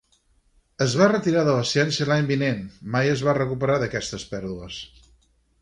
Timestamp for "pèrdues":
4.33-4.83